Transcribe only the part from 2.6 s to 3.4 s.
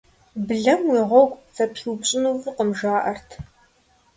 жаӀэрт.